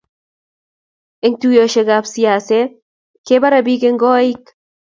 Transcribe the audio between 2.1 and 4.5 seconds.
siaset kebare biik eng koik